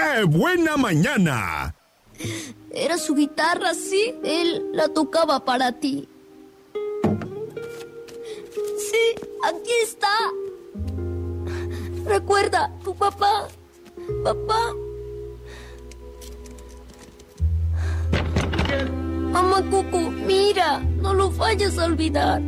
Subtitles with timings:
[0.00, 1.74] ¡Qué buena mañana!
[2.72, 4.14] Era su guitarra, sí.
[4.24, 6.08] Él la tocaba para ti.
[8.78, 10.08] Sí, aquí está.
[12.06, 13.48] Recuerda, tu papá.
[14.24, 14.74] Papá.
[19.32, 22.40] Mamá Cucu, mira, no lo vayas a olvidar.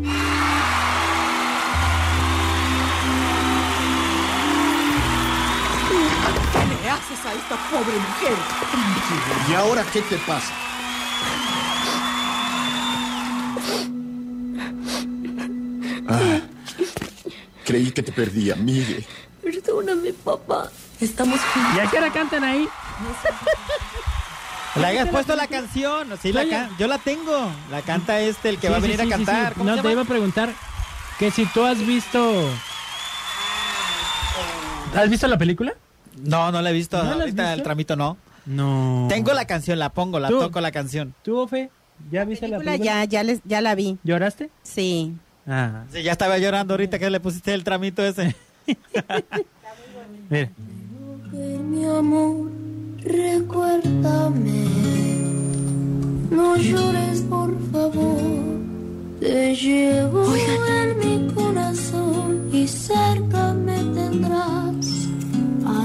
[7.03, 8.37] Haces a esta pobre mujer?
[9.51, 10.53] ¿Y ahora qué te pasa?
[16.09, 16.41] Ah,
[17.65, 19.05] creí que te perdía, Miguel.
[19.43, 20.71] Perdóname, papá.
[21.01, 21.41] Estamos
[21.77, 22.69] ¿Y a qué hora cantan ahí?
[24.77, 26.09] Le hayas puesto la canción.
[26.21, 27.51] Sí, la can- yo la tengo.
[27.71, 29.49] La canta este, el que va a sí, venir sí, a cantar.
[29.53, 29.59] sí.
[29.59, 30.51] ¿Cómo No, te iba a preguntar
[31.19, 32.49] que si tú has visto...
[34.95, 35.75] ¿Has visto la película?
[36.21, 36.97] No, no la he visto.
[36.99, 37.65] ¿No la has Ahorita el visto?
[37.65, 38.17] tramito no.
[38.47, 39.07] No.
[39.09, 40.41] Tengo la canción, la pongo, la ¿Tú?
[40.41, 41.15] toco la canción.
[41.23, 41.71] ¿Tú, Ofe?
[42.11, 43.99] ¿Ya viste la película ya, ya, les, ya la vi.
[44.03, 44.51] ¿Lloraste?
[44.63, 45.15] Sí.
[45.47, 45.85] Ah.
[45.93, 48.35] Sí, ya estaba llorando ahorita que le pusiste el tramito ese.
[50.29, 50.51] Mira.
[51.33, 52.51] Mi amor,
[52.99, 54.65] recuérdame.
[56.31, 58.61] No llores, por favor.
[59.21, 63.22] Te llevo en mi corazón y tendrás.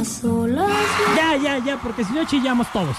[0.07, 0.71] A solas.
[1.15, 2.95] Ya, ya, ya, porque si no chillamos todos.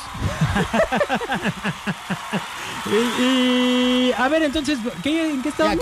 [2.86, 5.72] y, y- a ver, entonces, ¿qué, ¿en qué estamos?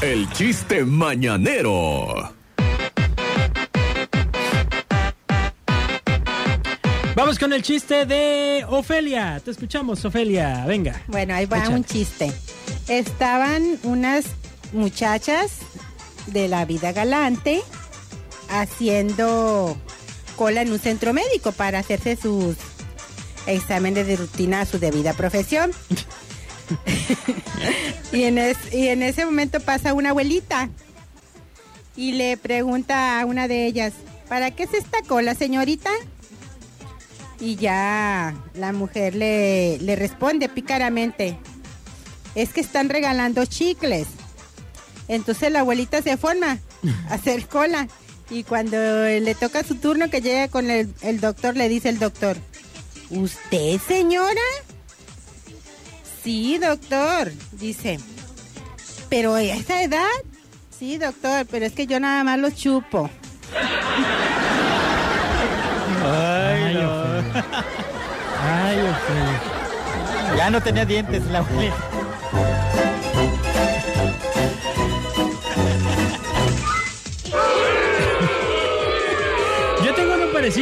[0.00, 2.32] El chiste mañanero.
[7.16, 9.40] Vamos con el chiste de Ofelia.
[9.44, 10.64] Te escuchamos, Ofelia.
[10.66, 11.00] Venga.
[11.06, 12.32] Bueno, ahí va un chiste.
[12.88, 14.26] Estaban unas
[14.72, 15.58] muchachas
[16.26, 17.62] de la vida galante
[18.48, 19.76] haciendo
[20.36, 22.56] cola en un centro médico para hacerse sus
[23.46, 25.70] exámenes de rutina a su debida profesión.
[28.12, 30.68] y, en es- y en ese momento pasa una abuelita
[31.96, 33.92] y le pregunta a una de ellas,
[34.28, 35.90] ¿para qué es esta cola, señorita?
[37.40, 41.38] Y ya la mujer le, le responde pícaramente,
[42.34, 44.06] es que están regalando chicles.
[45.08, 46.58] Entonces la abuelita se forma
[47.10, 47.88] a hacer cola.
[48.30, 51.98] Y cuando le toca su turno que llega con el, el doctor, le dice el
[51.98, 52.36] doctor,
[53.10, 54.40] ¿usted señora?
[56.22, 58.00] Sí, doctor, dice.
[59.10, 60.08] ¿Pero a esa edad?
[60.78, 63.10] Sí, doctor, pero es que yo nada más lo chupo.
[66.02, 67.44] Ay, Ofelia.
[68.42, 69.42] Ay, Ofelia.
[70.36, 71.76] Ya no tenía dientes la abuelita.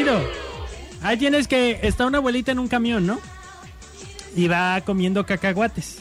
[0.05, 0.43] Parecido.
[1.03, 3.21] Ahí tienes que está una abuelita en un camión, ¿no?
[4.37, 5.99] Y va comiendo cacahuates.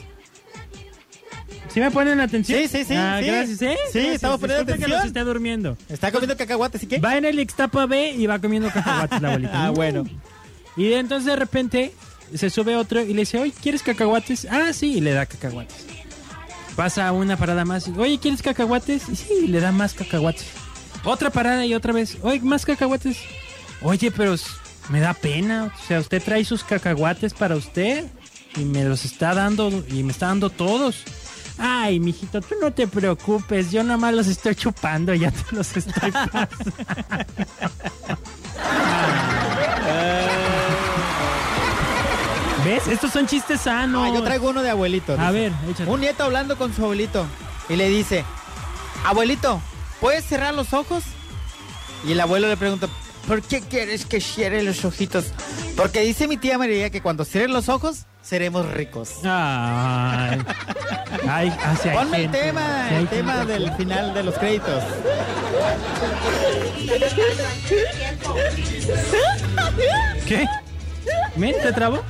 [1.73, 2.59] ¿Sí me ponen atención?
[2.59, 3.25] Sí, sí, sí, Ah, sí.
[3.27, 3.77] gracias, ¿eh?
[3.91, 4.15] Sí, Gracias.
[4.15, 4.91] estamos poniendo Disculpe que atención.
[4.99, 5.77] los esté durmiendo.
[5.89, 6.99] Está comiendo cacahuates, ¿y qué?
[6.99, 9.65] Va en el Ixtapa B y va comiendo cacahuates la abuelita.
[9.65, 10.05] Ah, bueno.
[10.75, 11.93] Y entonces de repente
[12.35, 14.47] se sube otro y le dice, oye, ¿quieres cacahuates?
[14.51, 15.85] Ah, sí, y le da cacahuates.
[16.75, 17.87] Pasa una parada más.
[17.87, 19.07] y, Oye, ¿quieres cacahuates?
[19.09, 20.45] Y sí, y le da más cacahuates.
[21.03, 22.17] Otra parada y otra vez.
[22.21, 23.17] Oye, más cacahuates.
[23.81, 24.35] Oye, pero
[24.89, 25.73] me da pena.
[25.75, 28.05] O sea, usted trae sus cacahuates para usted
[28.55, 31.03] y me los está dando y me está dando todos.
[31.57, 33.71] Ay, mijito, tú no te preocupes.
[33.71, 36.47] Yo nada más los estoy chupando, ya te los estoy pasando.
[42.65, 42.87] ¿Ves?
[42.87, 44.07] Estos son chistes sanos.
[44.07, 45.13] Ah, yo traigo uno de abuelito.
[45.13, 45.31] A dice.
[45.31, 45.89] ver, échate.
[45.89, 47.25] Un nieto hablando con su abuelito
[47.69, 48.23] y le dice,
[49.03, 49.61] abuelito,
[49.99, 51.03] ¿puedes cerrar los ojos?
[52.07, 52.87] Y el abuelo le pregunta,
[53.27, 55.25] ¿por qué quieres que cierre los ojitos?
[55.75, 59.15] Porque dice mi tía María que cuando cierren los ojos, seremos ricos.
[59.23, 60.41] Ay.
[61.27, 63.53] Ay, sí hay Ponme el tema, el tema gente.
[63.53, 64.83] del final de los créditos.
[70.27, 70.47] ¿Qué?
[71.35, 71.55] ¿Men?
[71.61, 72.01] ¿Te trabó?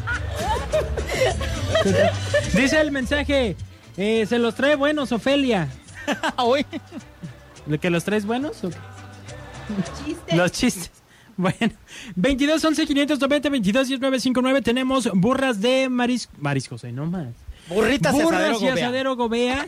[2.53, 3.55] Dice el mensaje,
[3.97, 5.67] eh, ¿se los trae buenos, Ofelia?
[7.65, 8.63] ¿De que los traes buenos?
[8.63, 10.35] o qué?
[10.35, 10.91] Los chistes.
[11.37, 11.73] Bueno,
[12.15, 17.27] 22 11 590 22 10 959 tenemos burras de maris mariscos, eh, no más.
[17.69, 18.73] Burritas y Burras y Gobea.
[18.73, 19.65] asadero Gobea.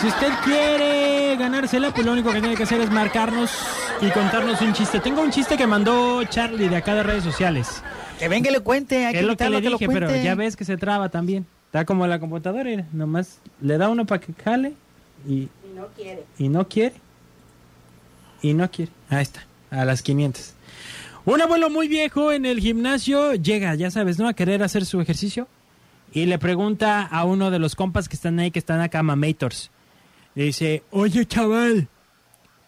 [0.00, 3.50] Si usted quiere ganársela, pues lo único que tiene que hacer es marcarnos
[4.00, 5.00] y contarnos un chiste.
[5.00, 7.82] Tengo un chiste que mandó Charlie de acá de redes sociales.
[8.18, 10.34] Que venga y le cuente, hay que es lo que le lo dije, pero ya
[10.34, 11.46] ves que se traba también.
[11.66, 14.74] Está como la computadora, mira, nomás le da uno para que jale
[15.26, 16.24] y, No quiere.
[16.38, 16.94] y no quiere.
[18.42, 18.92] y no quiere.
[19.08, 20.54] Ahí está, a las 500.
[21.24, 24.26] Un abuelo muy viejo en el gimnasio llega, ya sabes, ¿no?
[24.28, 25.46] A querer hacer su ejercicio.
[26.12, 29.70] Y le pregunta a uno de los compas que están ahí, que están acá, mamators.
[30.34, 31.88] Le dice, oye chaval,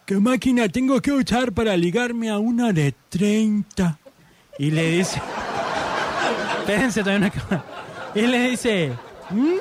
[0.06, 3.98] ¿qué máquina tengo que usar para ligarme a una de 30?
[4.58, 5.20] Y le dice,
[6.60, 7.64] espérense todavía una.
[8.14, 8.92] Y le dice,
[9.30, 9.54] "¿Mm?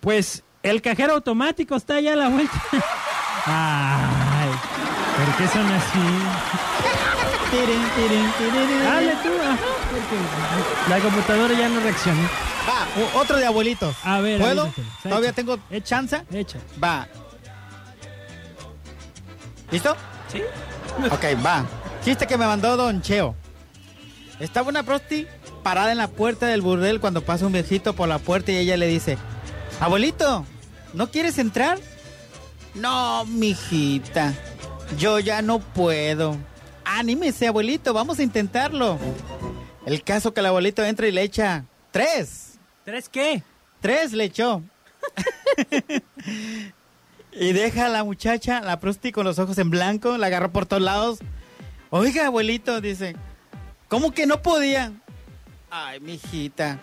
[0.00, 2.62] pues el cajero automático está allá a la vuelta.
[3.46, 4.48] Ay,
[5.16, 7.09] ¿por qué son así?
[7.60, 9.28] Dale tú.
[9.42, 9.56] ah,
[9.90, 12.22] porque La computadora ya no reacciona.
[12.68, 13.96] Va, otro de abuelitos.
[14.04, 14.62] A ver, ¿Puedo?
[14.62, 14.88] avísatelo.
[15.02, 15.36] ¿Todavía Echa.
[15.36, 16.22] tengo chance?
[16.32, 16.58] Echa.
[16.82, 17.08] Va.
[19.70, 19.96] ¿Listo?
[20.32, 20.42] ¿Sí?
[21.10, 21.64] Ok, va.
[22.04, 23.34] Chiste que me mandó Don Cheo.
[24.38, 25.26] Estaba una prosti
[25.62, 28.76] parada en la puerta del burdel cuando pasa un viejito por la puerta y ella
[28.76, 29.18] le dice,
[29.80, 30.46] abuelito,
[30.94, 31.78] ¿no quieres entrar?
[32.74, 34.32] No, mijita,
[34.98, 36.36] yo ya no puedo.
[37.00, 38.98] Anímese, abuelito, vamos a intentarlo.
[39.86, 42.58] El caso que el abuelito entra y le echa tres.
[42.84, 43.42] ¿Tres qué?
[43.80, 44.62] Tres le echó.
[47.32, 50.66] y deja a la muchacha, la prosti con los ojos en blanco, la agarró por
[50.66, 51.20] todos lados.
[51.88, 53.16] Oiga, abuelito, dice,
[53.88, 54.92] ¿cómo que no podía?
[55.70, 56.78] Ay, mijita,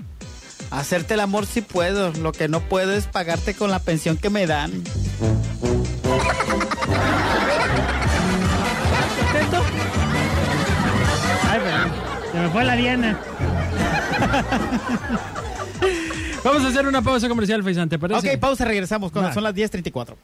[0.71, 4.31] hacerte el amor sí puedo, lo que no puedo es pagarte con la pensión que
[4.31, 4.83] me dan.
[12.57, 13.19] Fue la Diana.
[16.43, 18.33] Vamos a hacer una pausa comercial, Faisán, ¿te parece?
[18.33, 20.15] Ok, pausa, regresamos cuando son las 10.34.